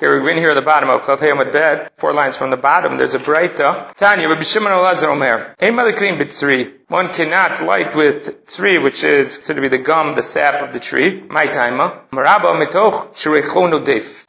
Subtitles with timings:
[0.00, 2.56] Here we begin here at the bottom of Chav Heyamad Bet, four lines from the
[2.56, 3.94] bottom, there's a Breita.
[3.96, 6.72] Tanya, Rabbi Shimon Elazar Omer, Ein B'tzri.
[6.88, 10.72] One cannot light with tzri, which is considered to be the gum, the sap of
[10.72, 11.20] the tree.
[11.28, 12.08] My taima.
[12.12, 13.10] Maraba mitoch.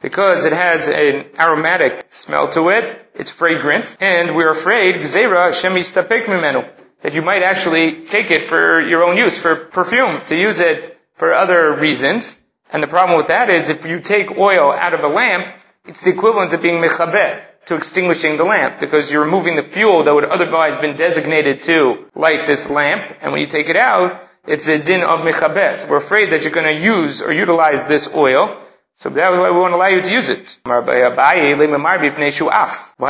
[0.02, 5.72] Because it has an aromatic smell to it, it's fragrant, and we're afraid, gzera Hashem
[5.72, 6.68] yistapek mimenu,
[7.00, 10.98] that you might actually take it for your own use, for perfume, to use it
[11.14, 12.38] for other reasons.
[12.70, 15.46] And the problem with that is if you take oil out of a lamp,
[15.84, 20.02] it's the equivalent of being mechabeh, to extinguishing the lamp, because you're removing the fuel
[20.02, 24.20] that would otherwise been designated to light this lamp, and when you take it out,
[24.44, 25.88] it's a din of mechabeh.
[25.88, 28.58] We're afraid that you're going to use or utilize this oil,
[28.94, 30.60] so that's why we won't allow you to use it.
[30.64, 30.80] Why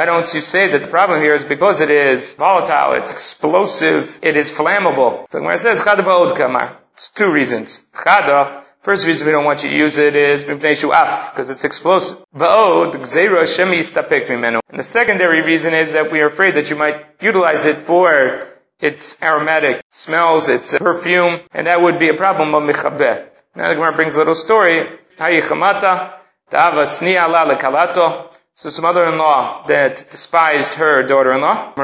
[0.06, 4.36] don't you say that the problem here is because it is volatile, it's explosive, it
[4.36, 5.26] is flammable.
[5.28, 5.84] So when it says
[6.94, 7.86] it's two reasons.
[7.92, 12.18] Chada, First reason we don't want you to use it is because it's explosive.
[12.32, 12.42] And
[14.78, 18.42] the secondary reason is that we are afraid that you might utilize it for
[18.80, 23.28] its aromatic smells, its perfume, and that would be a problem of michabeh.
[23.54, 24.88] Now the Gemara brings a little story.
[28.62, 31.72] So some mother-in-law that despised her daughter-in-law.
[31.74, 31.82] Do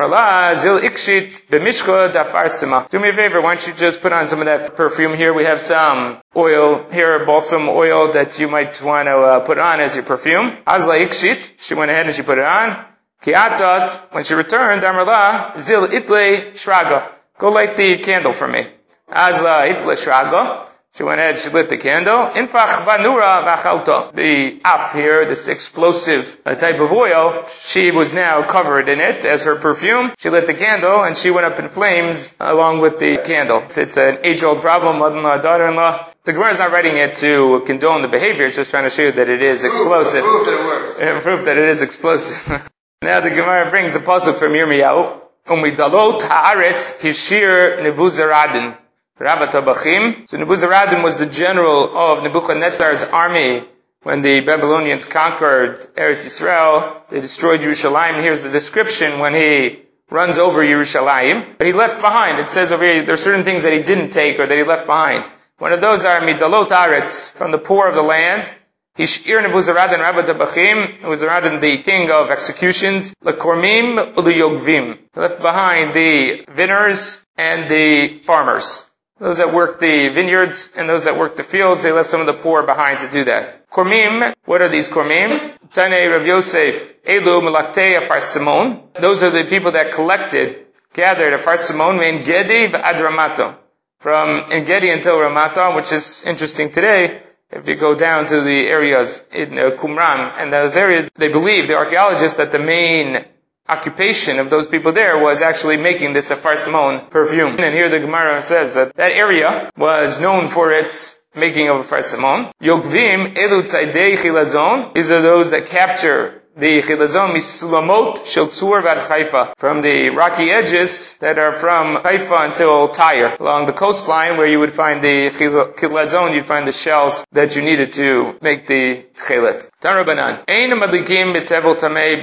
[3.00, 5.34] me a favor, why don't you just put on some of that perfume here?
[5.34, 9.80] We have some oil here, balsam oil that you might want to uh, put on
[9.80, 10.56] as your perfume.
[10.68, 11.54] Azla ikshit.
[11.60, 12.84] She went ahead and she put it on.
[13.22, 17.10] Kiatat, when she returned, Amrla, zil itle shraga.
[17.38, 18.64] Go light the candle for me.
[19.10, 20.67] Azla itle shraga.
[20.94, 22.30] She went ahead, she lit the candle.
[22.34, 24.12] Infach banura vachalta.
[24.14, 29.24] The af here, this explosive uh, type of oil, she was now covered in it
[29.24, 30.12] as her perfume.
[30.18, 33.62] She lit the candle and she went up in flames along with the candle.
[33.76, 36.10] It's, an age-old problem, mother-in-law, daughter-in-law.
[36.24, 39.02] The Gemara is not writing it to condone the behavior, it's just trying to show
[39.02, 40.24] you that it is explosive.
[40.24, 41.22] Proof, proof that it works.
[41.22, 42.68] Proof that it is explosive.
[43.02, 45.20] now the Gemara brings the pasuk from Yirmiyahu.
[45.46, 48.76] Umidalot haaretz hishir nevuzaradin.
[49.18, 50.28] Rabbat Tabachim.
[50.28, 53.64] So Nebuzaradan was the general of Nebuchadnezzar's army
[54.02, 57.02] when the Babylonians conquered Eretz Israel.
[57.08, 58.22] They destroyed Yerushalayim.
[58.22, 61.58] Here's the description when he runs over Yerushalayim.
[61.58, 62.38] But he left behind.
[62.38, 64.64] It says over here, there are certain things that he didn't take or that he
[64.64, 65.28] left behind.
[65.58, 68.48] One of those are Midalot Aretz, from the poor of the land.
[68.96, 73.14] Hishir Nebuzaradan Rabba Tabachim, Nebuzaradan the king of executions.
[73.24, 74.98] Uluyogvim.
[75.14, 78.90] He left behind the viners and the farmers.
[79.20, 82.26] Those that work the vineyards and those that work the fields, they left some of
[82.26, 83.68] the poor behind to do that.
[83.68, 85.54] Kormim, what are these kormim?
[85.72, 88.94] Tane Rav Yosef, Elu Melaktei afarsemon.
[88.94, 93.56] Those are the people that collected, gathered afarsemon, in Gedi ad Ramato.
[93.98, 99.26] From Engedi until Ramata, which is interesting today, if you go down to the areas
[99.32, 103.24] in uh, Qumran and those areas, they believe, the archaeologists, that the main
[103.68, 107.56] occupation of those people there was actually making this afarsemon perfume.
[107.58, 112.52] And here the Gemara says that that area was known for its making of afarsemon.
[112.62, 114.94] Yogvim elu tzaydei chilazon.
[114.94, 119.54] These are those that capture the chilazon misulamot shel tzur vad Haifa.
[119.58, 123.36] From the rocky edges that are from Haifa until Tyre.
[123.38, 127.62] Along the coastline where you would find the chilazon, you'd find the shells that you
[127.62, 129.70] needed to make the chelet.
[129.80, 130.42] Tarabanan.
[130.48, 132.20] Ein madlikim betevel tamei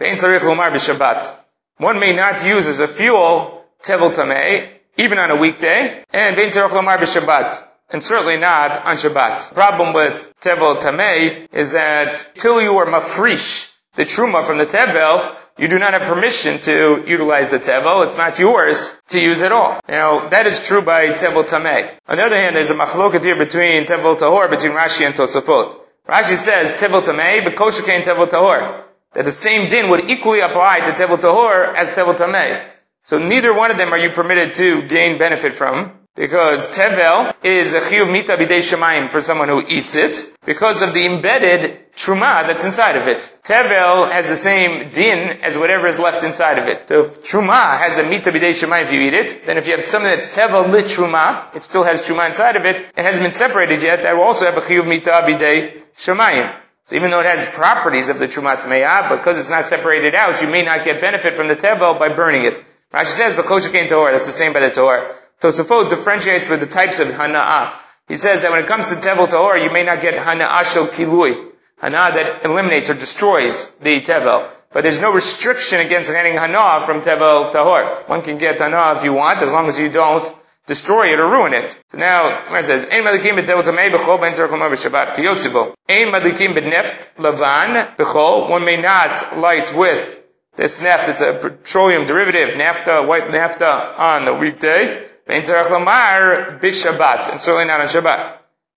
[0.00, 6.70] One may not use as a fuel tevel tamei, even on a weekday, and tzarich
[6.70, 7.66] lomar b'Shabbat.
[7.92, 9.48] And certainly not on Shabbat.
[9.48, 14.66] The problem with tevel tamei is that till you are mafrish, the truma from the
[14.66, 18.04] tevel, you do not have permission to utilize the tevel.
[18.04, 19.80] It's not yours to use at all.
[19.88, 21.90] Now, that is true by tevel tamei.
[22.06, 25.76] On the other hand, there's a machloket here between tevel tahor, between Rashi and Tosafot.
[26.08, 27.04] Rashi says tevel
[27.44, 31.90] but kosher tevel tahor that the same din would equally apply to Tevel Tahor as
[31.90, 32.64] Tevel Tameh.
[33.02, 35.92] So neither one of them are you permitted to gain benefit from.
[36.16, 40.92] Because Tevel is a chiyuv mita b'dei shemayim for someone who eats it, because of
[40.92, 43.32] the embedded truma that's inside of it.
[43.44, 46.88] Tevel has the same din as whatever is left inside of it.
[46.88, 49.76] So if truma has a mita b'dei shemayim if you eat it, then if you
[49.76, 53.22] have something that's tevel lit truma, it still has truma inside of it, it hasn't
[53.22, 56.59] been separated yet, that will also have a chiyuv mita b'dei shemayim.
[56.84, 60.42] So even though it has properties of the Trumat Me'ah, because it's not separated out,
[60.42, 62.62] you may not get benefit from the Tevel by burning it.
[62.92, 65.14] Rashi says, B'choshekein Torah, that's the same by the Torah.
[65.40, 67.74] Tosafot differentiates for the types of Hana'ah.
[68.08, 70.86] He says that when it comes to Tevel Tahor, you may not get Hana'ah shel
[70.86, 71.50] Kilui.
[71.80, 74.50] Hana that eliminates or destroys the Tevel.
[74.72, 78.08] But there's no restriction against getting Hana from Tevel Tahor.
[78.08, 80.28] One can get Hana if you want, as long as you don't
[80.66, 81.78] destroy it or ruin it.
[81.90, 85.74] So now, it says, Ein madikim b'tevel tamei b'chol ben tzarech lamar b'shabbat, kiyotzibo.
[85.88, 90.22] Ein madikim b'neft lavan b'chol, one may not light with
[90.54, 95.06] this neft, it's a petroleum derivative, naphtha, white naphtha on the weekday.
[95.26, 98.36] Ben tzarech lamar b'shabbat, and certainly not on Shabbat.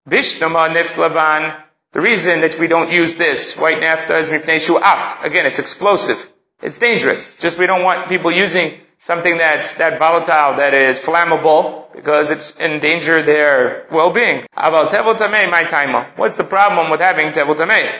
[0.09, 1.55] Bishnama neft lavan,
[1.93, 5.23] the reason that we don't use this white naphtha is mipnei shu'af.
[5.23, 6.31] Again, it's explosive.
[6.61, 7.37] It's dangerous.
[7.37, 12.59] Just we don't want people using something that's that volatile, that is flammable, because it's
[12.59, 14.45] endanger their well-being.
[14.55, 16.07] About tevel tamei, my timer.
[16.15, 17.91] What's the problem with having tevel tamei?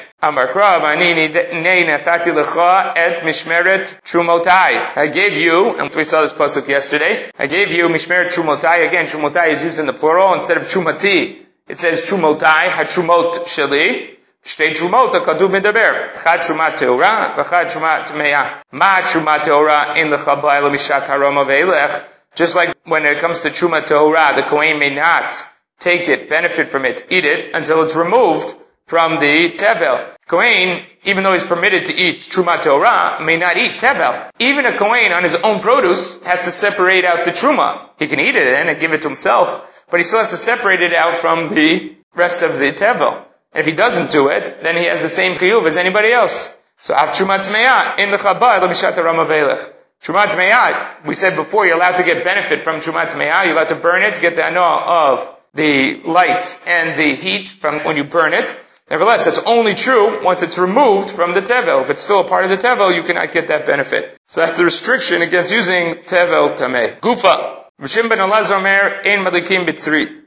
[3.24, 4.98] Mishmeret.
[4.98, 8.88] I gave you, and we saw this pasuk yesterday, I gave you mishmeret trumotai.
[8.88, 11.44] Again, trumotai is used in the plural instead of trumati.
[11.68, 14.13] It says trumotai, hatrumot sheli.
[14.45, 18.51] שתי תרומות הכתוב מדבר, אחת תרומה טהורה ואחת תרומה טמאה.
[18.73, 21.93] מה תרומה טהורה אין לך בעיה למשעת הרמה ואילך?
[22.39, 25.35] Just like when it comes to truma tehora, the kohen may not
[25.81, 28.55] take it, benefit from it, eat it until it's removed
[28.87, 30.07] from the tevel.
[30.29, 34.31] Kohen, even though he's permitted to eat truma tehora, may not eat tevel.
[34.39, 37.89] Even a kohen on his own produce has to separate out the truma.
[37.99, 39.47] He can eat it and give it to himself,
[39.91, 43.25] but he still has to separate it out from the rest of the tevel.
[43.56, 46.56] If he doesn't do it, then he has the same chiyuv as anybody else.
[46.78, 49.72] So af trumat me'ah in the chabad l'mishat ramavelech.
[50.02, 53.44] Trumat me'ah, we said before, you're allowed to get benefit from trumat me'ah.
[53.44, 57.50] You're allowed to burn it to get the anah of the light and the heat
[57.50, 58.60] from when you burn it.
[58.90, 61.84] Nevertheless, that's only true once it's removed from the tevel.
[61.84, 64.18] If it's still a part of the tevel, you cannot get that benefit.
[64.28, 67.00] So that's the restriction against using tevel tameh.
[67.00, 67.62] Gufa.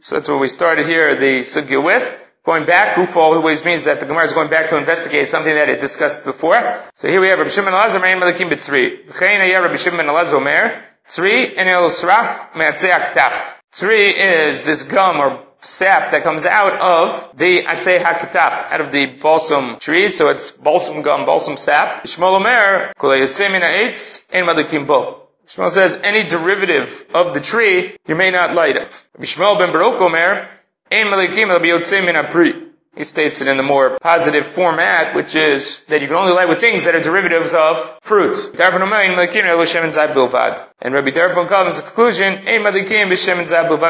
[0.01, 2.26] So that's what we started here, the sugya with.
[2.47, 5.69] Going back, Gufa always means that the Gemara is going back to investigate something that
[5.69, 6.81] it discussed before.
[6.95, 9.05] So here we have Rabbi Shimon Elazar Me'im Melikim B'tzri.
[9.09, 12.53] V'chein ayah Rabbi Shimon Elazar Omer, Tzri el sraf.
[13.73, 18.93] Tzri is this gum or sap that comes out of the atzei hakataf, out of
[18.93, 22.05] the balsam tree, so it's balsam gum, balsam sap.
[22.05, 25.23] Shmuel Omer, kol yotzei min ha'etz, en melikim bo.
[25.47, 29.05] Shmuel says, any derivative of the tree, you may not light it.
[29.21, 30.49] Shmuel ben Baruch Omer,
[32.97, 36.49] he states it in the more positive format, which is that you can only light
[36.49, 38.39] with things that are derivatives of fruit.
[38.59, 38.73] And
[40.95, 42.39] Rabbi Tarfon comes to the conclusion,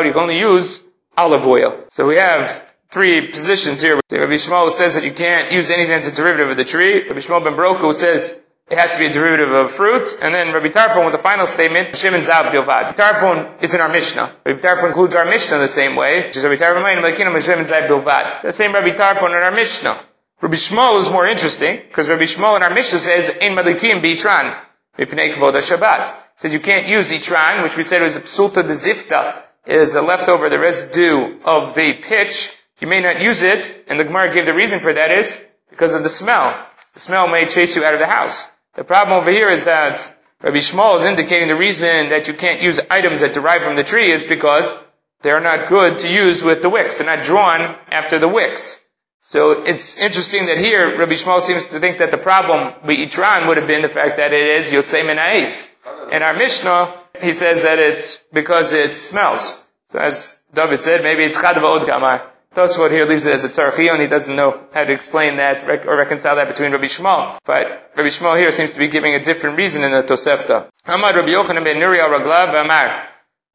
[0.05, 0.85] you can only use
[1.17, 1.85] olive oil.
[1.89, 4.01] So we have three positions here.
[4.11, 7.07] Rabbi Shmuel says that you can't use anything that's a derivative of the tree.
[7.07, 8.37] Rabbi Shmuel ben Beroka says
[8.69, 10.17] it has to be a derivative of fruit.
[10.21, 12.97] And then Rabbi Tarfon with the final statement, Shimon Zav Bilvad.
[12.97, 14.31] Tarfon is in our Mishnah.
[14.45, 17.87] Rabbi Tarfon includes our Mishnah the same way, which is Rabbi Tarfon Melakinam Shimon Zav
[17.87, 18.43] Bilvad.
[18.43, 19.97] The same Rabbi Tarfon in our Mishnah.
[20.41, 24.55] Rabbi Shmuel is more interesting, because Rabbi Shmuel in our Mishnah says, Ein Malikim Bitran,
[24.99, 26.15] Mipnei Kvod Shabbat.
[26.37, 30.03] Says you can't use Itran, which we said was the Psulta de Zifta, is the
[30.03, 32.55] leftover, the residue of the pitch.
[32.79, 35.95] You may not use it, and the Gemara gave the reason for that is because
[35.95, 36.67] of the smell.
[36.93, 38.51] The smell may chase you out of the house.
[38.77, 42.61] The problem over here is that Rabbi Shmuel is indicating the reason that you can't
[42.61, 44.77] use items that derive from the tree is because
[45.23, 46.99] they're not good to use with the wicks.
[46.99, 48.85] They're not drawn after the wicks.
[49.21, 53.49] So it's interesting that here Rabbi Shmuel seems to think that the problem with Itran
[53.49, 56.13] would have been the fact that it is Yotzei Mena'etz.
[56.13, 59.65] In our Mishnah, he says that it's because it smells.
[59.87, 62.23] So as David said, maybe it's Chad Od Gamar.
[62.57, 64.01] Tosfot here leaves it as a tzarchion.
[64.01, 67.39] He doesn't know how to explain that or reconcile that between Rabbi Shmuel.
[67.45, 70.71] But Rabbi Shmuel here seems to be giving a different reason in the Tosefta.
[70.87, 73.07] Amad Rabbi Yochanan ben Nuri al Raglav Amar.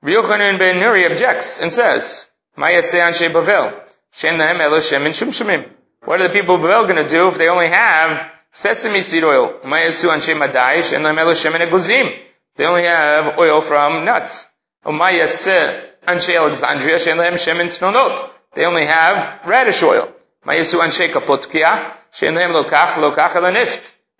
[0.03, 3.73] Rabbi Yochanan ben Nuri objects and says, Maya Anshe Bavel.
[4.13, 5.67] Shem Nahem Elo Shem and Shumshumim.
[6.05, 9.23] What are the people of Bavel going to do if they only have sesame seed
[9.23, 9.61] oil?
[9.65, 10.81] Maya Su Anshe Madai.
[10.81, 12.15] Shem Nahem Elo Shem and Eguzim.
[12.55, 14.51] They only have oil from nuts.
[14.85, 16.99] Maya Se Anshe Alexandria.
[16.99, 18.29] Shem Nahem Shem and Snonot.
[18.53, 20.11] They only have radish oil.
[20.45, 20.57] They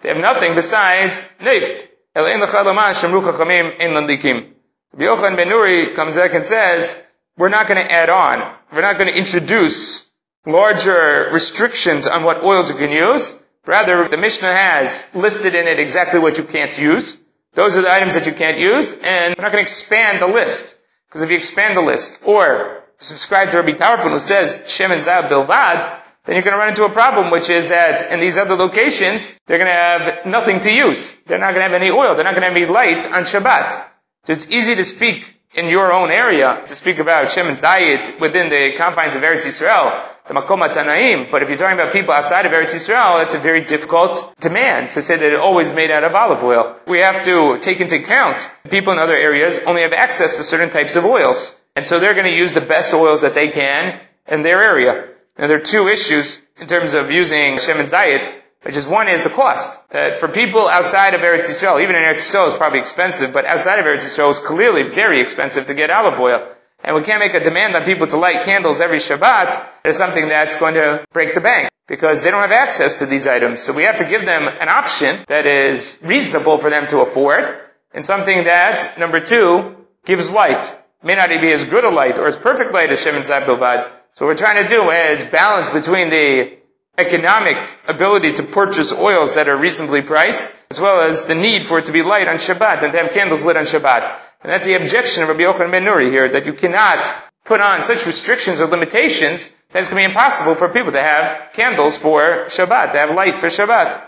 [0.10, 1.88] have nothing besides nift.
[4.94, 7.02] Rabbi Yochanan ben Nuri comes back and says,
[7.38, 8.56] we're not going to add on.
[8.74, 10.12] We're not going to introduce
[10.46, 13.38] larger restrictions on what oils you can use.
[13.66, 17.24] Rather, the Mishnah has listed in it exactly what you can't use.
[17.54, 20.28] Those are the items that you can't use, and we're not going to expand the
[20.28, 20.78] list.
[21.08, 25.02] Because if you expand the list, or subscribe to Rabbi Tarfon who says Shem and
[25.02, 28.38] Zab Bilvad, then you're going to run into a problem, which is that in these
[28.38, 31.20] other locations, they're going to have nothing to use.
[31.22, 32.14] They're not going to have any oil.
[32.14, 33.84] They're not going to have any light on Shabbat.
[34.24, 38.20] So it's easy to speak in your own area, to speak about Shem and Zayit
[38.20, 41.30] within the confines of Eretz Yisrael, the Makom Tanaim.
[41.30, 44.92] But if you're talking about people outside of Eretz Yisrael, that's a very difficult demand
[44.92, 46.78] to say that it's always made out of olive oil.
[46.88, 50.70] We have to take into account people in other areas only have access to certain
[50.70, 51.60] types of oils.
[51.76, 55.08] And so they're going to use the best oils that they can in their area.
[55.38, 59.24] Now there are two issues in terms of using Shemin Zayit, which is one is
[59.24, 59.80] the cost.
[59.90, 63.46] That for people outside of Eretz Yisrael, even in Eretz Yisrael it's probably expensive, but
[63.46, 66.48] outside of Eretz Yisrael it's clearly very expensive to get olive oil.
[66.84, 69.64] And we can't make a demand on people to light candles every Shabbat.
[69.86, 73.28] It's something that's going to break the bank because they don't have access to these
[73.28, 73.62] items.
[73.62, 77.60] So we have to give them an option that is reasonable for them to afford
[77.94, 79.76] and something that, number two,
[80.06, 80.78] gives light.
[81.04, 83.90] May not be as good a light or as perfect light as Shemin Bilvad.
[84.14, 86.58] So what we're trying to do is balance between the
[86.98, 91.80] economic ability to purchase oils that are reasonably priced, as well as the need for
[91.80, 94.12] it to be light on Shabbat and to have candles lit on Shabbat.
[94.42, 97.08] And that's the objection of Rabbi Yochanan ben Nuri here, that you cannot
[97.46, 101.02] put on such restrictions or limitations that it's going to be impossible for people to
[101.02, 104.00] have candles for Shabbat, to have light for Shabbat.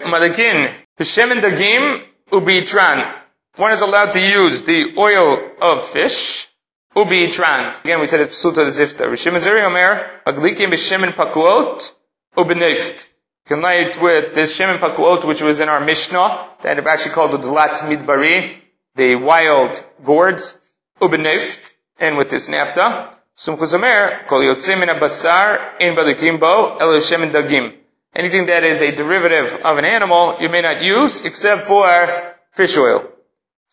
[0.00, 3.14] Malakin, Hashem and Dagim Ubi Tran.
[3.58, 6.46] One is allowed to use the oil of fish,
[6.94, 7.80] Ubi Tran.
[7.80, 9.06] Again, we said it's Psuta Zifta.
[9.06, 11.92] Rishim Azeri Omer, Aglikim B'Shemin Pakuot,
[12.36, 13.08] Ubineft.
[13.08, 17.16] You can light with this Shemin Pakuot, which was in our Mishnah, that are actually
[17.16, 18.58] called the Dlat Midbari,
[18.94, 20.60] the wild gourds,
[21.00, 23.12] Ubineft, and with this nafta.
[23.36, 27.74] Sumchus Omer, Kol Yotzim Basar, In Balikim Bo, El Shemin Dagim.
[28.14, 32.78] Anything that is a derivative of an animal, you may not use, except for fish
[32.78, 33.14] oil.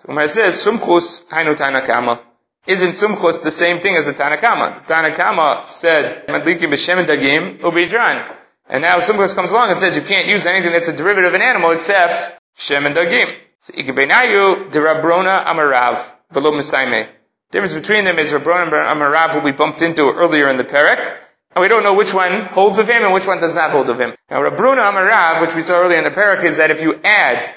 [0.06, 2.22] When says, Sumchus Hainu Tanakama,
[2.68, 4.86] isn't Sumchus the same thing as the Tanakama?
[4.86, 8.36] The Tanakama said, Madlikim B'Shem Dagim Ubidran.
[8.68, 11.34] And now Sumchus comes along and says you can't use anything that's a derivative of
[11.34, 13.36] an animal except Shem and Dagim.
[13.60, 17.10] So Ikebenayu de Rabrona Amarav below Musaime.
[17.52, 21.18] Difference between them is Rabrona Amarav who we bumped into earlier in the Perek.
[21.56, 23.90] And we don't know which one holds of him and which one does not hold
[23.90, 24.14] of him.
[24.30, 27.50] Now Rabruna Amarav, which we saw earlier in the parak, is that if you add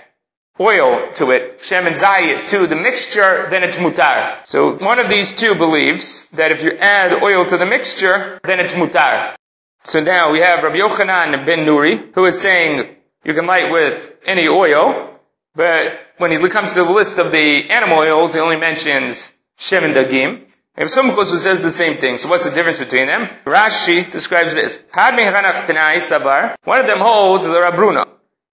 [0.61, 4.47] oil to it, Shem and Zayit to the mixture, then it's mutar.
[4.47, 8.61] So one of these two believes that if you add oil to the mixture, then
[8.61, 9.37] it's mutar.
[9.85, 14.15] So now we have Rabbi Yochanan ben Nuri, who is saying you can light with
[14.27, 15.21] any oil,
[15.55, 19.85] but when he comes to the list of the animal oils, he only mentions Shem
[19.85, 20.45] and Dagim.
[20.77, 22.19] We Sumchus who says the same thing.
[22.19, 23.29] So what's the difference between them?
[23.45, 24.85] Rashi describes this.
[24.95, 28.07] One of them holds the Rabruna.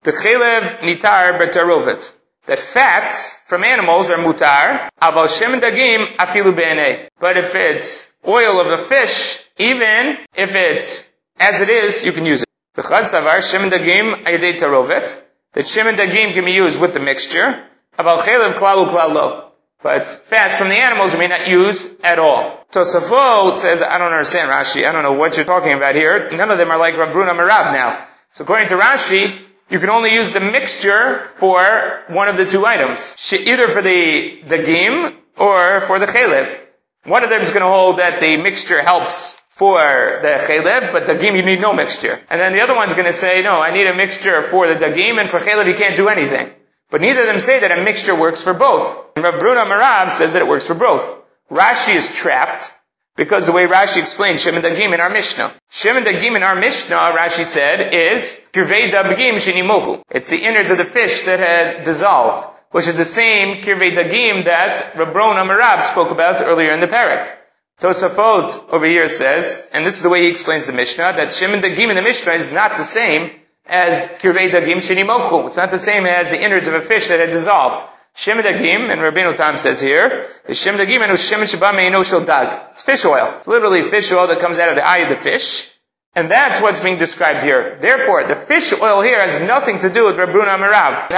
[0.05, 2.15] The chelev nitar betarovet.
[2.45, 4.89] That fats from animals are mutar.
[5.01, 7.09] Abal shem dagim afilu bene.
[7.19, 12.27] But if it's oil of a fish, even if it's as it is, you can
[12.27, 12.49] use it.
[12.75, 15.19] V'chad savar shem dagim ayedei tarovet.
[15.53, 17.65] That shem dagim can be used with the mixture.
[17.97, 19.45] Abal chelev klalu klalo.
[19.81, 22.63] But fats from the animals you may not use at all.
[22.71, 24.87] Tosafot says, I don't understand Rashi.
[24.87, 26.29] I don't know what you're talking about here.
[26.31, 28.07] None of them are like Rabruna Marav now.
[28.29, 32.65] So according to Rashi, you can only use the mixture for one of the two
[32.65, 33.33] items.
[33.33, 36.61] Either for the dagim or for the chalev.
[37.05, 41.05] One of them is going to hold that the mixture helps for the chalev, but
[41.05, 42.19] dagim you need no mixture.
[42.29, 44.75] And then the other one's going to say, no, I need a mixture for the
[44.75, 46.51] dagim, and for chalev you can't do anything.
[46.91, 49.05] But neither of them say that a mixture works for both.
[49.15, 51.23] And Rav Bruna Marav says that it works for both.
[51.49, 52.71] Rashi is trapped
[53.15, 55.51] because the way Rashi explained Shem and Dagim in our Mishnah.
[55.69, 60.03] Shem and Dagim in our Mishnah, Rashi said, is Kirvei Dagim Shinimoku.
[60.09, 64.45] It's the innards of the fish that had dissolved, which is the same Kirvei Dagim
[64.45, 67.33] that Rabron Amarav spoke about earlier in the parak.
[67.79, 71.53] Tosafot over here says, and this is the way he explains the Mishnah, that Shem
[71.53, 73.31] and Dagim in the Mishnah is not the same
[73.65, 75.47] as Kirvei Dagim Shinimoku.
[75.47, 77.85] It's not the same as the innards of a fish that had dissolved.
[78.17, 82.69] Shem Dagim, and Rabbeinu Tam says here, the Shem Dagim and Shem Shel Dag.
[82.71, 83.33] It's fish oil.
[83.37, 85.75] It's literally fish oil that comes out of the eye of the fish.
[86.15, 87.77] And that's what's being described here.
[87.81, 91.09] Therefore, the fish oil here has nothing to do with Rabruna Amarav.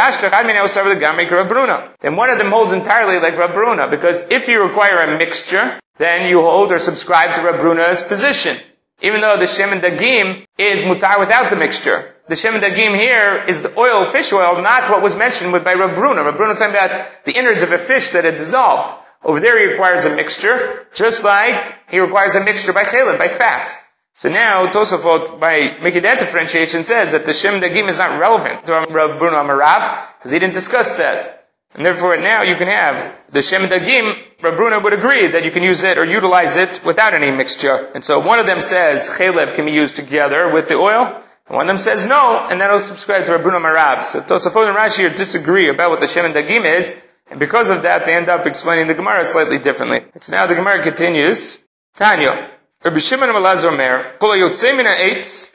[1.99, 6.27] Then one of them holds entirely like Rabruna, because if you require a mixture, then
[6.27, 8.57] you hold or subscribe to Rabruna's position.
[9.01, 12.15] Even though the Shem and Dagim is mutar without the mixture.
[12.27, 15.95] The Shem Dagim here is the oil, fish oil, not what was mentioned by Rab
[15.95, 16.23] Bruna.
[16.23, 18.93] Rab Bruna talking about the innards of a fish that had dissolved.
[19.23, 23.29] Over there he requires a mixture, just like he requires a mixture by chaylev, by
[23.29, 23.71] fat.
[24.13, 28.65] So now Tosafot, by making that differentiation, says that the Shem Dagim is not relevant
[28.67, 31.47] to Rab Bruna Amarav, because he didn't discuss that.
[31.75, 35.63] And therefore now you can have the Shem Dagim, Rabruna would agree that you can
[35.63, 37.89] use it or utilize it without any mixture.
[37.95, 41.23] And so one of them says chaylev can be used together with the oil.
[41.47, 44.03] One of them says no, and that'll subscribe to Rabruna Marab.
[44.03, 46.93] So Tosafot and Rashi disagree about what the Shem and Dagim is,
[47.29, 50.03] and because of that they end up explaining the Gemara slightly differently.
[50.13, 51.65] It's now the Gemara continues.
[51.95, 52.49] Tanya.
[52.83, 54.05] Rabbi Shimon Malazar Mer,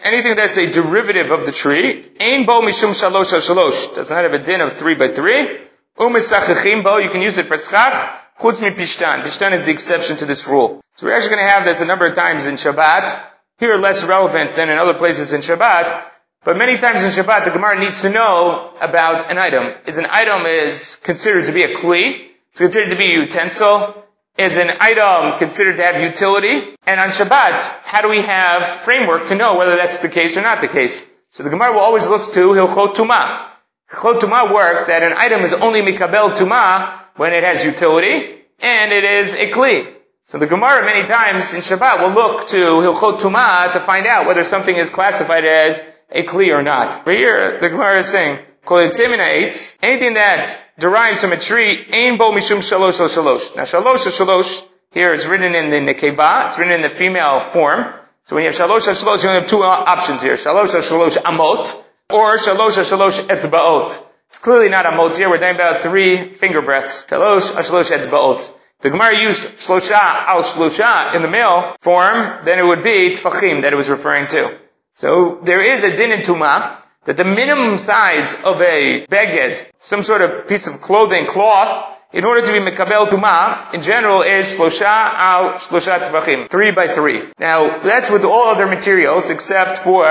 [0.05, 4.35] anything that's a derivative of the tree, Ein bo mishum shalosh shalosh, does not have
[4.35, 5.61] a din of three by three.
[5.99, 7.95] Umisachachim bo, you can use it for schach,
[8.41, 9.23] chutz mi pishtan.
[9.23, 10.81] Pishtan is the exception to this rule.
[10.97, 13.32] So we're actually going to have this a number of times in Shabbat.
[13.62, 16.04] Here less relevant than in other places in Shabbat.
[16.42, 19.73] But many times in Shabbat, the Gemara needs to know about an item.
[19.87, 22.26] Is an item is considered to be a kli?
[22.50, 24.04] It's considered to be a utensil?
[24.37, 26.75] Is an item considered to have utility?
[26.88, 30.42] And on Shabbat, how do we have framework to know whether that's the case or
[30.42, 31.09] not the case?
[31.31, 33.49] So the Gemara will always look to Hilchot Tumah.
[33.92, 38.90] Hilchot Tumah work that an item is only Mikabel Tumah when it has utility, and
[38.90, 40.01] it is a Kli.
[40.25, 44.26] So the Gemara many times in Shabbat will look to Hilchot Tumah to find out
[44.26, 47.05] whether something is classified as a Kli or not.
[47.05, 48.38] But here, the Gemara is saying,
[48.71, 53.57] anything that derives from a tree, Ein Bo Mishum Shalosh Shalosh.
[53.57, 57.93] Now Shalosh Shalosh here is written in the Nekeva, it's written in the female form.
[58.25, 60.35] So when you have Shalosh Shalosh, you only have two options here.
[60.35, 64.00] Shalosh Shalosh Amot, or Shalosh Shalosh Etzbaot.
[64.29, 67.07] It's clearly not Amot here, we're talking about three finger breaths.
[67.07, 68.62] Shalosh Shalosh Etzbaot.
[68.83, 73.62] The Gemara used Shlosha al Shlosha in the male form, then it would be Tfachim
[73.62, 74.59] that it was referring to.
[74.95, 80.03] So there is a din in Tumah, that the minimum size of a beged, some
[80.03, 84.55] sort of piece of clothing, cloth, in order to be mekabel tuma, in general is
[84.55, 87.23] shlosha al shlosha tvachim, three by three.
[87.39, 90.05] Now, that's with all other materials except for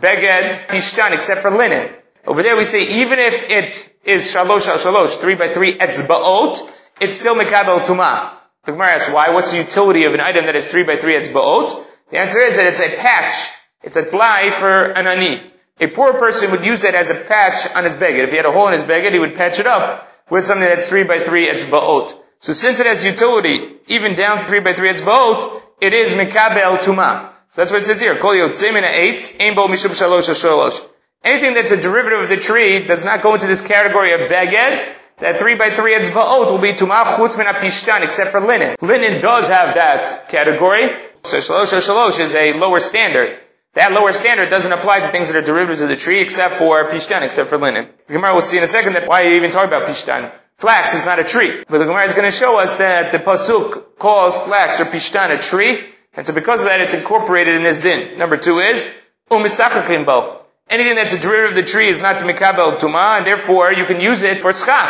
[0.00, 1.90] beged, pishtan, except for linen.
[2.26, 6.66] Over there we say even if it is shalosh al shalosh, three by three etzbaot,
[7.00, 8.32] it's still mekabel tuma.
[8.64, 9.30] The Gemara asks why?
[9.30, 11.84] What's the utility of an item that is three by three etzbaot?
[12.10, 13.50] The answer is that it's a patch,
[13.82, 15.40] it's a tlai for an ani.
[15.80, 18.22] A poor person would use that as a patch on his beged.
[18.22, 20.66] If he had a hole in his beged, he would patch it up with something
[20.66, 22.14] that's three by three etzbaot.
[22.38, 26.78] So since it has utility, even down to three by three etzbaot, it is mekabel
[26.78, 27.32] tuma.
[27.50, 28.16] So that's what it says here.
[28.16, 30.90] Kol mishum.
[31.24, 34.94] Anything that's a derivative of the tree does not go into this category of beged.
[35.18, 38.76] That three by three etzbaot will be tuma chutz min pishtan, except for linen.
[38.80, 40.90] Linen does have that category.
[41.22, 43.38] So shalosh shalosh is a lower standard.
[43.74, 46.88] That lower standard doesn't apply to things that are derivatives of the tree except for
[46.90, 47.88] pishtan, except for linen.
[48.06, 50.32] The Gemara will see in a second that why you even talk about pishtan.
[50.56, 51.64] Flax is not a tree.
[51.68, 55.36] But the Gemara is going to show us that the Pasuk calls flax or pishtan
[55.36, 55.84] a tree.
[56.12, 58.16] And so because of that, it's incorporated in this din.
[58.18, 58.88] Number two is,
[59.30, 60.43] umisachachim bo.
[60.70, 64.00] Anything that's a derivative of the tree is not mikabel tuma, and therefore you can
[64.00, 64.88] use it for schach.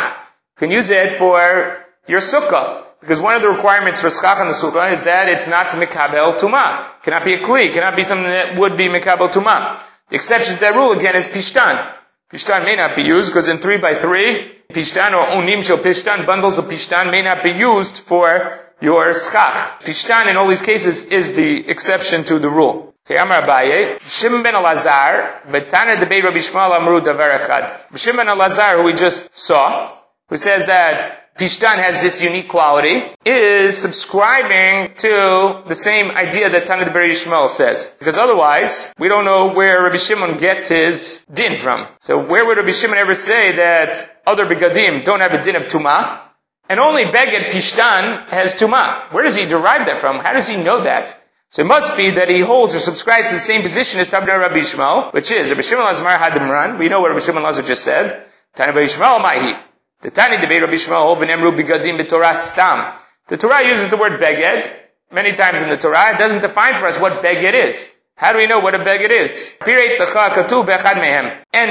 [0.55, 2.83] You can use it for your sukkah.
[3.01, 5.77] Because one of the requirements for schach on the sukkah is that it's not to
[5.77, 6.87] mikabel tuma.
[6.97, 7.71] It Cannot be a kli.
[7.73, 9.83] Cannot be something that would be mikabel tuma.
[10.09, 11.93] The exception to that rule again is pishtan.
[12.31, 16.25] Pishtan may not be used because in three by three, pishtan or unim shel pishtan,
[16.25, 19.81] bundles of pishtan may not be used for your schach.
[19.81, 22.94] Pishtan in all these cases is the exception to the rule.
[23.07, 27.95] Okay, Abaye, Shimon ben Elazar, Betana debate Rabbi Shmuel Amru Davar Echad.
[27.95, 29.93] Shimon ben Elazar, who we just saw,
[30.29, 36.65] who says that Pishtan has this unique quality, is subscribing to the same idea that
[36.65, 37.93] Tanit Beri Yishmael says.
[37.99, 41.87] Because otherwise, we don't know where Rabbi Shimon gets his din from.
[41.99, 45.67] So where would Rabbi Shimon ever say that other begadim don't have a din of
[45.67, 46.21] Tumah?
[46.69, 49.13] And only Beged Pishtan has Tumah.
[49.13, 50.17] Where does he derive that from?
[50.17, 51.21] How does he know that?
[51.51, 54.39] So it must be that he holds or subscribes to the same position as Tabna
[54.39, 56.77] Rabbi Shmuel, which is Rabbi Shimon Lazmar Hadimran.
[56.79, 58.25] We know what Rabbi Shimon Lazar just said.
[58.55, 59.61] Tanit Beri Yishmael Maihi.
[60.01, 62.99] The Tani debate Rabbi Shmuel v'nemru bigadim b'Torah stam.
[63.27, 64.71] The Torah uses the word beged
[65.11, 66.13] many times in the Torah.
[66.13, 67.95] It doesn't define for us what beged is.
[68.15, 69.57] How do we know what a beged is?
[69.59, 69.67] And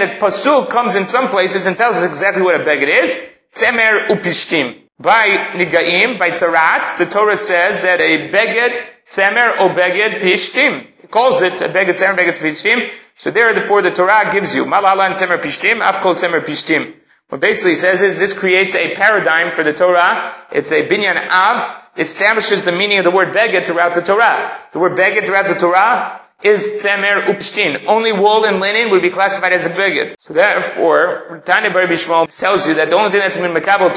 [0.01, 3.23] the pasuk comes in some places and tells us exactly what a beged is.
[3.53, 4.81] Tzemer upishtim.
[4.99, 10.87] By nigaim, by tzarat, the Torah says that a beged, tzemer o beged pishtim.
[11.03, 12.91] It calls it a beged, tzemer, beged, pishtim.
[13.17, 16.95] So there, therefore, the Torah gives you malala and tzemer pishtim, afkol tzemer pishtim.
[17.29, 20.33] What basically says is this creates a paradigm for the Torah.
[20.53, 21.83] It's a binyan av.
[21.97, 24.59] Establishes the meaning of the word beged throughout the Torah.
[24.73, 27.87] The word beged throughout the Torah is tzemer upshtin.
[27.87, 30.17] Only wool and linen would be classified as a beged.
[30.19, 33.95] So therefore, Tanya Bar tells you that the only thing that's been makabel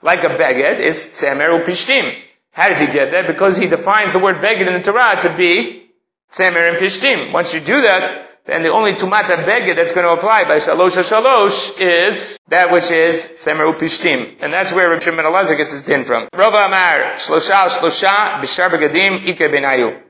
[0.00, 2.14] like a beged, is tzemer upishtim.
[2.52, 3.26] How does he get that?
[3.26, 5.90] Because he defines the word beged in the Torah to be
[6.30, 7.32] tzemer and pishtim.
[7.32, 10.96] Once you do that, then the only tumata beged that's going to apply by shalosh
[10.96, 14.36] shalosh is that which is tzemer upishtim.
[14.40, 16.28] And that's where Rabbi Shimon Elazar gets his din from.
[16.32, 20.00] Rava Amar, shlosha shlosha, bishar begadim, ike benayu.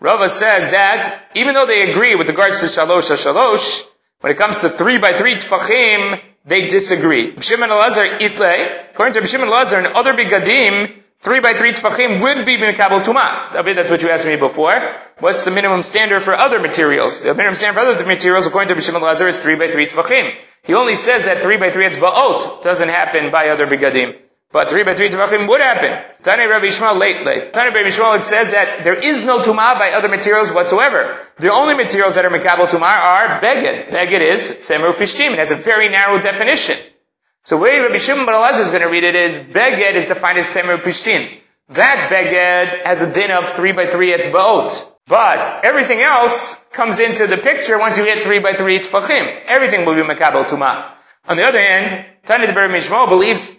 [0.00, 3.86] Rava says that, even though they agree with regards to shalosh shalosh,
[4.20, 7.40] when it comes to three by three tfachim, they disagree.
[7.40, 10.92] Shimon Elazar itle, according to Shimon Elazar and other begadim,
[11.26, 13.50] Three by three tefachim would be Mikabel tuma.
[13.50, 14.80] That's what you asked me before.
[15.18, 17.20] What's the minimum standard for other materials?
[17.20, 20.32] The minimum standard for other materials, according to Bishim Lazar, is three by three tefachim.
[20.62, 22.62] He only says that three by three it's ba'ot.
[22.62, 24.16] Doesn't happen by other begadim.
[24.52, 25.98] But three by three tefachim would happen.
[26.22, 27.52] Tani Rabbi Yishmael late, late.
[27.52, 31.18] Tani Rabbi Yishmael says that there is no tumah by other materials whatsoever.
[31.40, 33.90] The only materials that are mekabel tumah are beged.
[33.90, 35.32] Beged is semer fishtim.
[35.32, 36.76] It has a very narrow definition.
[37.46, 40.48] So way Rabbi Shimon Bar is going to read it is beged is defined as
[40.48, 41.30] semer pishtim.
[41.68, 44.92] That beged has a din of three by three etzbaot.
[45.06, 49.44] But everything else comes into the picture once you hit three by three tefachim.
[49.46, 50.90] Everything will be mekabel tumah.
[51.28, 53.56] On the other hand, Tani the Bar Mishmo believes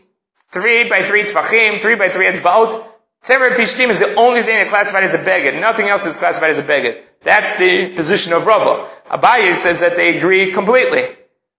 [0.52, 2.86] three by three tefachim, three by three etzbaot.
[3.24, 5.62] Tzemer pishtim is the only thing that's classified as a beged.
[5.62, 7.02] Nothing else is classified as a beged.
[7.22, 8.90] That's the position of Rava.
[9.10, 11.04] Abaye says that they agree completely.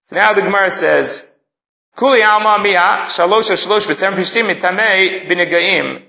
[0.04, 1.27] So now the Gemara says,
[1.98, 3.50] Kuli alma shalosh
[3.90, 6.02] pishtim mitamei b'negaim.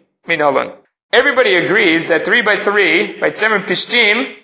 [1.12, 4.36] Everybody agrees that three by three by tzemer pishtim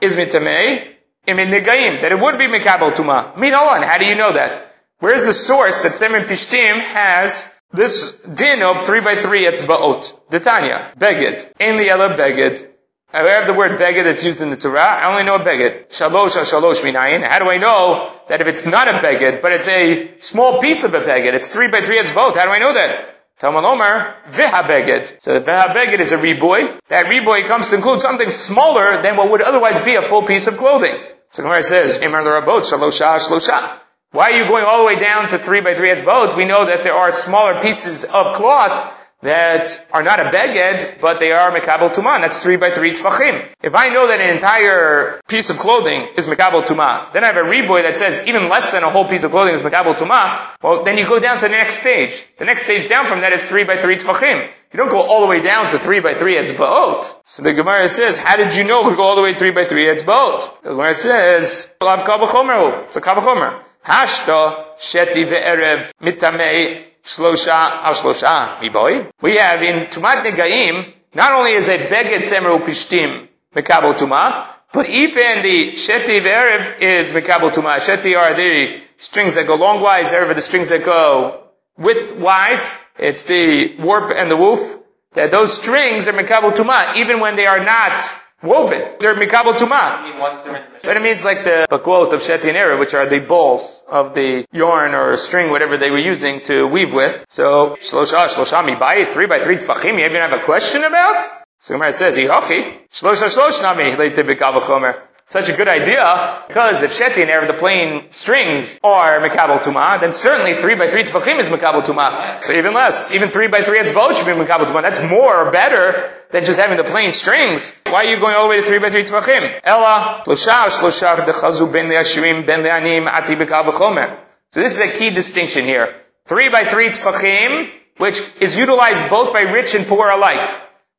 [0.00, 0.94] is mitamei
[1.26, 3.34] in negaim, that it would be mikabel tuma.
[3.34, 4.76] Minolan, how do you know that?
[5.00, 10.16] Where's the source that tzemer pishtim has this din of three by three etzbaot.
[10.30, 10.96] Detanya.
[10.96, 11.50] Beged.
[11.58, 12.71] In the yellow beged.
[13.14, 14.80] I have the word beged that's used in the Torah.
[14.80, 15.88] I only know a beged.
[15.88, 17.22] Shalosh shalosh minayin.
[17.22, 20.82] How do I know that if it's not a beged, but it's a small piece
[20.84, 22.36] of a beged, it's three by three etzbaot?
[22.36, 23.08] How do I know that?
[23.38, 25.20] Talmud Omer, viha beged.
[25.20, 26.80] So the viha beged is a reboy.
[26.88, 30.46] That reboy comes to include something smaller than what would otherwise be a full piece
[30.46, 30.94] of clothing.
[31.30, 33.78] So Gemara says, Emar l'rabot, shalosha, shalosha.
[34.12, 36.34] Why are you going all the way down to three by three etzbaot?
[36.34, 41.20] We know that there are smaller pieces of cloth that are not a beged, but
[41.20, 42.20] they are mekabel tuman.
[42.20, 43.48] That's three by three tfachim.
[43.62, 47.36] If I know that an entire piece of clothing is mekabel tuma, then I have
[47.36, 50.40] a reboy that says even less than a whole piece of clothing is mekabel tuma.
[50.62, 52.26] Well, then you go down to the next stage.
[52.36, 54.50] The next stage down from that is three by three tfachim.
[54.72, 57.04] You don't go all the way down to three by three etzbaot.
[57.24, 59.66] So the Gemara says, how did you know to go all the way three by
[59.66, 60.62] three etzbaot?
[60.62, 63.62] The Gemara says, it's a kavachomer.
[63.84, 69.10] Hashta sheti ve'erev mitamei shlosha al shlosha miboy.
[69.20, 74.88] We have in Tumat Negaim, not only is a beged semer upishtim mekabel tuma, but
[74.88, 77.76] even the sheti ve'erev is mekabel tuma.
[77.76, 81.44] Sheti are the strings that go longwise, erev are the strings that go
[81.78, 82.78] widthwise.
[82.98, 84.78] It's the warp and the woof.
[85.12, 88.00] That those strings are mekabel tuma, even when they are not
[88.42, 88.96] woven.
[89.00, 90.80] They're mikabel tuma.
[90.82, 94.94] But it means like the bakwot of shetinera, which are the balls of the yarn
[94.94, 97.24] or string, whatever they were using to weave with.
[97.28, 101.22] So, shlosha, shlosha mibayit, three by three tfachim, you even have a question about?
[101.58, 105.00] So Gemara says, Yihochi, shlosha shlosh b'kavachomer
[105.32, 109.98] such a good idea, because if Sheti and Erev, the plain strings, are Mekabel Tuma,
[109.98, 112.42] then certainly 3 by 3 Tefachim is Mekabel Tuma.
[112.42, 114.82] So even less, even 3 by 3 Etzbot should be Mekabel Tuma.
[114.82, 117.76] That's more or better than just having the plain strings.
[117.84, 119.60] Why are you going all the way to 3 by 3 Tefachim?
[119.62, 124.18] Ella, Shlosha, Shlosha, Dechazu ben Le'ashrim, ben Le'anim, Ati Chomer.
[124.52, 125.94] So this is a key distinction here.
[126.26, 130.50] 3 by 3 Tefachim, which is utilized both by rich and poor alike.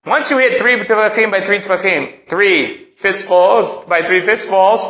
[0.05, 4.87] Once you hit 3 Tefachim by 3 Tefachim, 3 fistfuls by three fistfuls,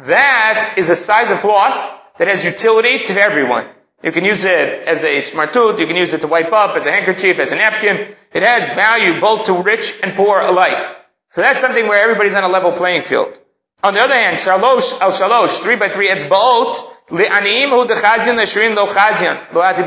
[0.00, 3.66] that is a size of cloth that has utility to everyone.
[4.04, 6.84] You can use it as a smartut, you can use it to wipe up, as
[6.84, 8.14] a handkerchief, as a napkin.
[8.34, 10.84] It has value both to rich and poor alike.
[11.30, 13.38] So that's something where everybody's on a level playing field.
[13.82, 16.76] On the other hand, shalosh al shalosh, three by three etzbaot,
[17.12, 19.82] li'anim hu dechazian l'shrin lo chazian, lo ati.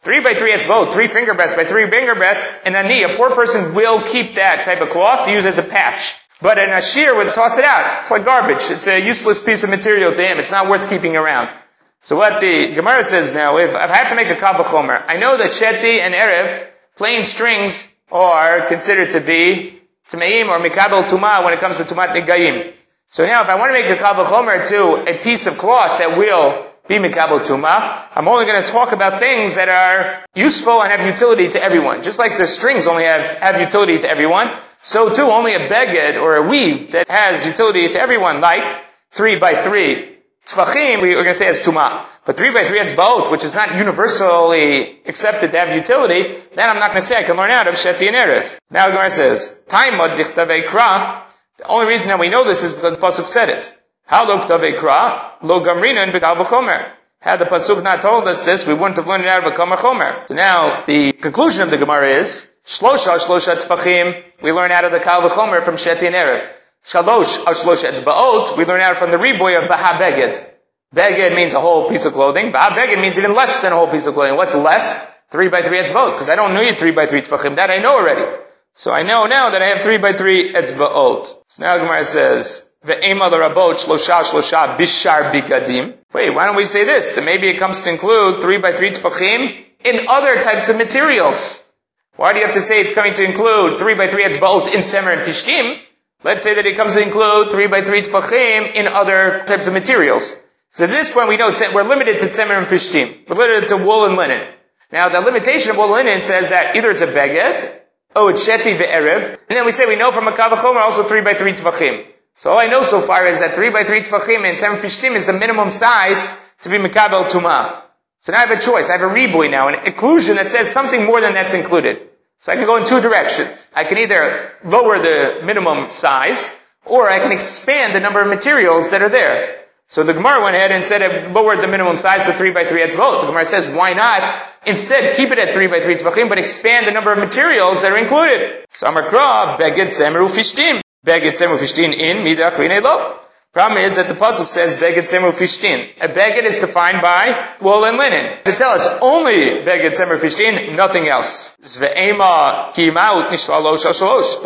[0.00, 3.30] Three by three etzbaot, three finger breasts by three finger breasts, an ani, a poor
[3.36, 6.16] person will keep that type of cloth to use as a patch.
[6.40, 8.00] But an ashir would toss it out.
[8.00, 8.68] It's like garbage.
[8.68, 10.40] It's a useless piece of material to him.
[10.40, 11.54] It's not worth keeping around.
[12.02, 15.18] So what the Gemara says now, if, if I have to make a kavachomer, I
[15.18, 21.44] know that sheti and erev, plain strings, are considered to be tmeim or mikabel tuma
[21.44, 22.76] when it comes to tumat negayim.
[23.06, 26.18] So now if I want to make a kavachomer to a piece of cloth that
[26.18, 30.90] will be mikabel tuma, I'm only going to talk about things that are useful and
[30.90, 32.02] have utility to everyone.
[32.02, 36.20] Just like the strings only have, have utility to everyone, so too, only a beged
[36.20, 40.12] or a weave that has utility to everyone, like three by three
[40.46, 42.06] tfachim, we are going to say as tuma.
[42.24, 46.78] But three by three both, which is not universally accepted to have utility, then I'm
[46.78, 48.58] not going to say I can learn out of Sheti and Erev.
[48.70, 51.24] Now the Gemara says, Taimod dichtavei kra.
[51.58, 53.74] The only reason that we know this is because the Pasuk said it.
[54.06, 56.92] How lo lo gamrina and v'chomer.
[57.20, 59.76] Had the Pasuk not told us this, we wouldn't have learned it out of a
[59.76, 60.26] Chomer.
[60.26, 64.90] So now, the conclusion of the Gemara is, Shlosha, Shlosha Tfachim, we learn out of
[64.90, 66.61] the Kal V'chomer from Sheti and Erev.
[66.84, 71.34] Shalosh, Shlosha Etzba'ot, we learn out from the reboy of Vaha Beged.
[71.36, 72.52] Means a whole piece of clothing.
[72.52, 74.36] Vaha Beged means even less than a whole piece of clothing.
[74.36, 74.98] What's less?
[75.30, 77.56] Three by three Etzba'ot, because I don't need three by three Tfachim.
[77.56, 78.26] That I know already.
[78.74, 81.34] So I know now that I have three by three Etzba'ot.
[81.48, 85.94] So now Gemara says, Ve'ema l'rabot shlosha shlosha bishar bigadim.
[86.12, 87.12] Wait, why don't we say this?
[87.12, 91.72] That maybe it comes to include three by three tefachim in other types of materials.
[92.16, 94.80] Why do you have to say it's going to include 3 by 3 etzbaot in
[94.82, 95.78] Semer and Pishtim?
[96.24, 99.72] Let's say that it comes to include 3 by 3 tfachim in other types of
[99.72, 100.36] materials.
[100.70, 103.28] So at this point we know we're limited to Semer and Pishtim.
[103.28, 104.46] We're limited to wool and linen.
[104.92, 107.80] Now the limitation of wool and linen says that either it's a beged,
[108.14, 111.22] oh it's sheti ve'erev, and then we say we know from a kavachomer also 3
[111.22, 112.06] by 3 tfachim.
[112.36, 115.16] So all I know so far is that 3 by 3 tfachim and 7 pishtim
[115.16, 117.82] is the minimum size to be mekabel tuma.
[118.20, 118.88] So now I have a choice.
[118.88, 122.08] I have a riboy now, an inclusion that says something more than that's included.
[122.42, 123.68] So I can go in two directions.
[123.72, 128.90] I can either lower the minimum size, or I can expand the number of materials
[128.90, 129.62] that are there.
[129.86, 132.64] So the Gemara went ahead and said it lowered the minimum size to 3 by
[132.64, 133.20] 3 etzvot.
[133.20, 134.22] The Gemara says, why not?
[134.66, 137.92] Instead, keep it at 3 by 3 tzvachim, but expand the number of materials that
[137.92, 138.66] are included.
[138.70, 140.80] Samar Kra, Beged Semeru Fishtim.
[141.06, 143.20] Beged Semeru Fishtim in, Midach Lo.
[143.52, 145.86] Problem is that the pasuk says beged semu fishtin.
[146.00, 148.38] A beged is defined by wool and linen.
[148.44, 151.58] To tell us only beged semu fishtin, nothing else.
[151.78, 151.96] But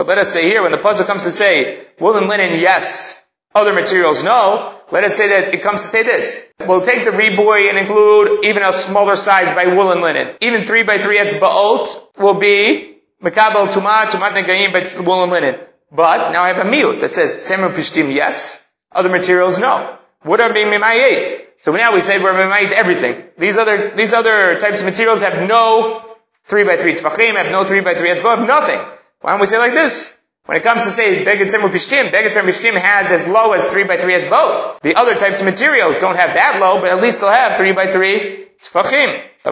[0.09, 3.25] let us say here, when the pasuk comes to say wool and linen, yes.
[3.55, 4.75] Other materials, no.
[4.91, 6.53] Let us say that it comes to say this.
[6.67, 10.35] We'll take the reboy and include even a smaller size by wool and linen.
[10.41, 15.61] Even three by three etzbaot will be mekabel tuma, tumat by wool and linen.
[15.93, 18.66] But now I have a miut that says semu pishtim, yes.
[18.93, 19.99] Other materials, no.
[20.25, 21.31] Wood are being mimayit.
[21.59, 23.25] So now we say we're mimayit everything.
[23.39, 26.03] These other, these other types of materials have no
[26.45, 28.81] 3 by 3 tfachim, have no 3 by 3 etzvah, have nothing.
[29.21, 30.19] Why don't we say like this?
[30.47, 33.85] When it comes to say Begatim or Pishtim, Begatim Pishtim has as low as 3
[33.85, 34.81] by 3 as both.
[34.83, 37.73] The other types of materials don't have that low, but at least they'll have 3
[37.73, 39.23] by 3 tfachim.
[39.43, 39.51] So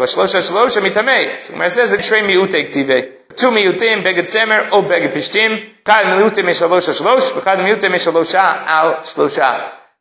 [1.52, 3.95] Gemara says, Trei mi'utek tive זה שני מיעוטי כתיבי.
[3.95, 5.51] two מיעוטים, בגד צמר או בגד פשתים,
[5.83, 9.53] אחד מיעוטים משלוש על שלוש, ואחד מיעוטים משלושה על שלושה.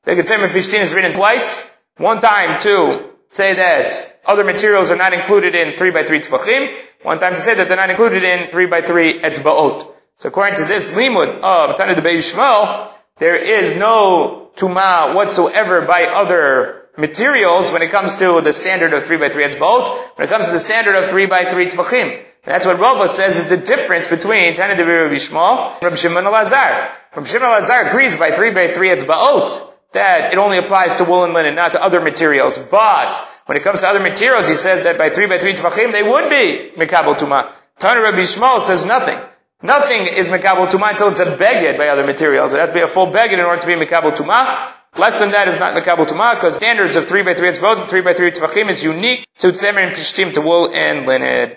[0.07, 3.91] בגד צמר פשתים is written twice, one time to say that
[4.25, 6.71] other materials are not included in 3 by 3 tefachim,
[7.03, 9.87] one time to say that they're not included in 3 by 3 etzbaot.
[10.17, 16.07] So according to this limud of Tana de Shmuel, there is no tuma whatsoever by
[16.07, 20.31] other materials when it comes to the standard of 3 by 3 etzbaot, when it
[20.31, 22.19] comes to the standard of 3 by 3 tvachim.
[22.46, 26.26] That's what Rava says is the difference between Tana de Rabbi Shmuel and Rabbi Shimon
[26.26, 26.90] Elazar.
[27.16, 31.06] Rabbi Shimon Elazar agrees by 3 by 3 it's ba'ot, that it only applies to
[31.06, 32.58] wool and linen, not to other materials.
[32.58, 35.94] But when it comes to other materials, he says that by 3 by 3 tvachim,
[35.94, 37.50] they would be Mekabel Tuma.
[37.80, 39.18] Tana Rabbi Shmuel says nothing.
[39.62, 42.52] Nothing is Mekabel Tuma until it's a beged by other materials.
[42.52, 44.70] It has to be a full beged in order to be Mekabel Tuma.
[44.98, 47.90] Less than that is not Mekabel Tumah, because standards of 3 by 3 etzvot and
[47.90, 51.56] 3 by 3 tzvachim is unique to tzemer and pishtim, to wool and linen.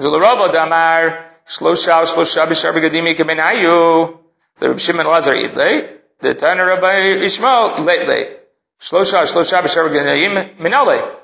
[0.00, 0.08] The
[4.62, 5.88] Rabbi Shimon Lazar Idle,
[6.20, 8.36] the Tana Rabbi Ishmael Lately.
[8.80, 11.16] Shlosha, Shlosha, Bishar Begadim Minale.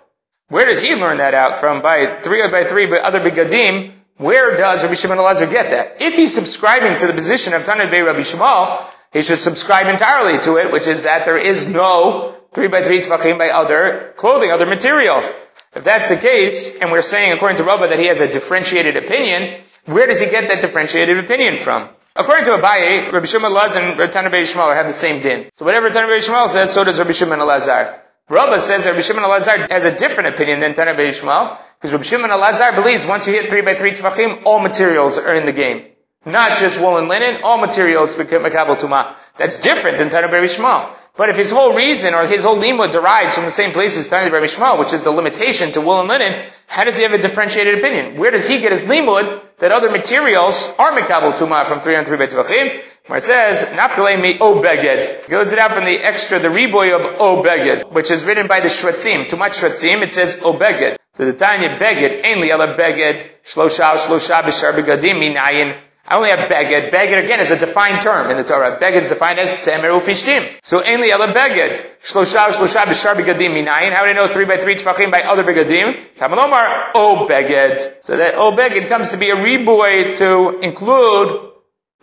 [0.48, 1.80] Where does he learn that out from?
[1.80, 6.02] By 3 by 3 by other Begadim, where does Rabbi Shimon Elazar get that?
[6.02, 10.38] If he's subscribing to the position of Tana Bay Rabbi Shmuel, he should subscribe entirely
[10.40, 14.50] to it, which is that there is no 3 by 3 tefachim by other clothing,
[14.50, 15.30] other materials.
[15.76, 18.96] If that's the case, and we're saying according to Rabba that he has a differentiated
[18.96, 21.90] opinion, where does he get that differentiated opinion from?
[22.16, 25.50] According to Abaye, Rabbi Shimon Elazar and Rabbi Tana Shmuel have the same din.
[25.52, 27.94] So whatever Tana Shmuel says, so does Rabbi Shimon Elazar.
[28.30, 32.04] Rabba says that Rabbi Shimon Elazar has a different opinion than Tana Shmuel, because Rabbi
[32.04, 35.52] Shimon Elazar believes once you hit 3 by 3 tefachim, all materials are in the
[35.52, 35.84] game.
[36.24, 39.14] Not just wool and linen, all materials become makabel tuma.
[39.36, 40.88] That's different than Tana Bari Shmuel.
[41.16, 44.08] But if his whole reason or his whole limud derives from the same place as
[44.08, 47.14] Tana Bari Shmuel, which is the limitation to wool and linen, how does he have
[47.14, 48.18] a differentiated opinion?
[48.18, 52.06] Where does he get his limud that other materials are makabel tuma from 3 and
[52.06, 52.82] 3 by Tevachim?
[53.06, 55.28] Where it says, Nafkale mi o beged.
[55.28, 58.60] Goes it out from the extra, the reboy of o beged, which is written by
[58.60, 59.28] the Shvatzim.
[59.28, 60.98] Too much Shvatzim, it says o beged.
[61.14, 66.48] So the Tanya beged, ainly ala beged, shlosha, shlosha, b'shar begadim, minayin, I only have
[66.48, 66.90] beged.
[66.90, 68.78] Beged again is a defined term in the Torah.
[68.80, 70.48] Beged is defined as tzemer ufishtim.
[70.62, 71.84] So only ala beged.
[72.00, 73.92] Shlosha shlosha b'shar begadim minayin.
[73.92, 75.96] How do I know three by three tefachim by other begadim?
[76.16, 78.04] Tamalomar o beged.
[78.04, 81.52] So that o beged comes to be a reboy to include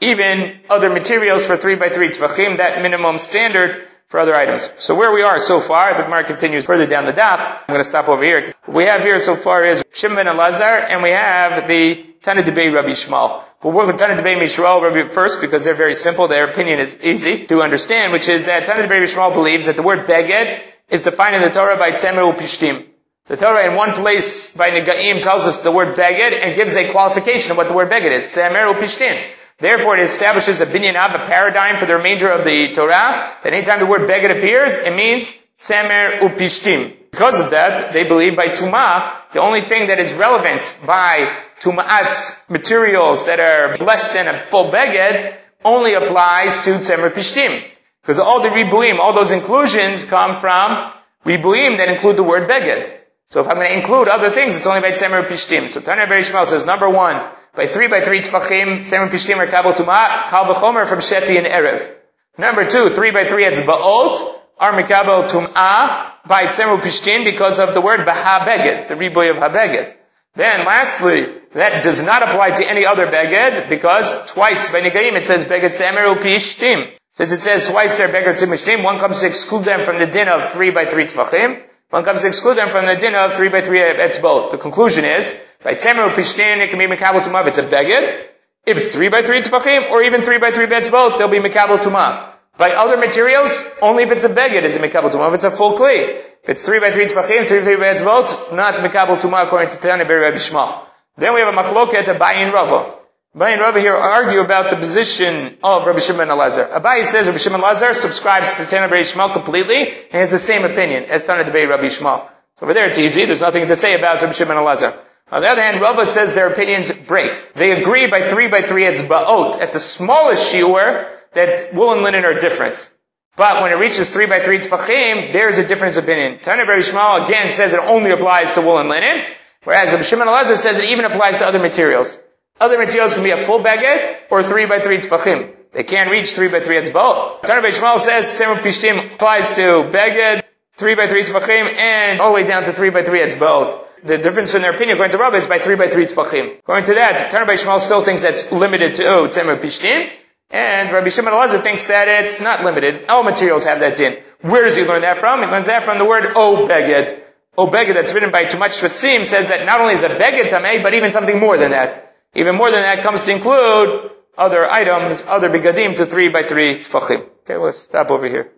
[0.02, 4.70] even other materials for three by three tefachim, that minimum standard for other items.
[4.84, 7.40] So where we are so far, the Gemara continues further down the daf.
[7.40, 8.54] I'm going to stop over here.
[8.66, 12.42] What we have here so far is Shimon and Lazar, and we have the Tana
[12.42, 13.44] Debei Rabbi Shmuel.
[13.62, 16.30] We'll work with Tana Debei Mishrael first because they're very simple.
[16.30, 19.84] Their opinion is easy to understand, which is that Tana Debei Mishrael believes that the
[19.84, 22.88] word beged is defined in the Torah by Tzemer Upishtim.
[23.28, 26.90] The Torah in one place by Negaim tells us the word beged and gives a
[26.92, 28.30] qualification of what the word beged is.
[28.30, 29.22] Tzemer Upishtim.
[29.58, 33.34] Therefore, it establishes a binyan of a paradigm for the remainder of the Torah.
[33.44, 36.96] That anytime the word beged appears, it means tzemer upishtim.
[37.12, 41.32] Because of that, they believe by Tumah, the only thing that is relevant by
[41.64, 47.64] Tuma'at materials that are less than a full beged only applies to Tzemer Pishtim.
[48.02, 50.94] Because all the Ribuim, all those inclusions come from
[51.26, 52.92] Ribuim that include the word beged.
[53.28, 55.70] So if I'm going to include other things, it's only by Tzemer Pishtim.
[55.70, 57.22] So Tanya Berishmal says, number one,
[57.56, 61.48] by three by three tfachim, Tzemer Pishtim are Kabel Tumah, Kal V'chomer from Sheti and
[61.48, 61.90] Erev.
[62.38, 67.82] Number two, three by three etzbaot are mikabel tum'ah by tzemu pishtin because of the
[67.82, 69.94] word v'habeged, the riboy of habeged.
[70.36, 75.26] Then lastly, that does not apply to any other beged because twice by Nigayim it
[75.26, 76.92] says beged tzemer pishtim.
[77.12, 80.28] Since it says twice there beged tzemishtim, one comes to exclude them from the din
[80.28, 83.50] of three by three tefachim, one comes to exclude them from the din of three
[83.50, 84.50] by three etzbot.
[84.50, 88.30] The conclusion is, by tzemer pishtim it can be mikabel tum'ah if it's a beged,
[88.66, 91.40] if it's three by three tefachim, or even three by three beds both, they'll be
[91.40, 92.32] mekabel tumah.
[92.58, 95.28] By other materials, only if it's a beged is it mekabel tumah.
[95.28, 98.26] If it's a full kli, if it's three by three tefachim, three by three both,
[98.26, 100.78] it's not mekabel tumah according to Tanya Beri Rabbi Shmuel.
[101.16, 102.96] Then we have a machloket Abayin Rava.
[103.34, 106.70] Abayin Rava here argue about the position of Rabbi Shimon Elazar.
[106.70, 110.66] Abayi says Rabbi Shimon Elazar subscribes to Tanya Beri Shmuel completely and has the same
[110.66, 112.28] opinion as Tanya Beri Rabbi Shmuel.
[112.60, 113.24] So over there it's easy.
[113.24, 114.98] There's nothing to say about Rabbi Shimon Elazar.
[115.32, 117.54] On the other hand, Rava says their opinions break.
[117.54, 119.60] They agree by three by three it's ba'ot.
[119.60, 122.93] At the smallest shiur, that wool and linen are different.
[123.36, 126.40] But when it reaches three by three tzvachim, there's a difference of opinion.
[126.40, 129.24] Tanya Bar Shmuel again says it only applies to wool and linen,
[129.64, 132.20] whereas Rabbi Shimon Elazar says it even applies to other materials.
[132.62, 135.52] Other materials can be a full beged or three by three tzvachim.
[135.72, 137.42] They can't reach three by three etzbaot.
[137.42, 140.44] Tanya Bar Shmuel says Tzemer Pishtim applies to beged,
[140.76, 144.18] three by three tzvachim, and all the way down to three by three etzbaot the
[144.18, 146.60] difference in their opinion, according to Rabbi, is by three by three tzpachim.
[146.60, 150.10] According to that, Tanur by Shmuel still thinks that's limited to oh, Tzemer Pishtim,
[150.54, 153.06] and Rabbi Shimon Elazar thinks that it's not limited.
[153.10, 154.22] All materials have that din.
[154.42, 155.42] Where does he learn that from?
[155.42, 157.20] He learns that from the word O Beged.
[157.58, 160.84] O Beged that's written by Tumat Shratzim says that not only is a Beged Tameh,
[160.84, 162.16] but even something more than that.
[162.36, 166.80] Even more than that comes to include other items, other begadim to three by three
[166.80, 167.28] tfachim.
[167.42, 168.52] Okay, let's stop over here.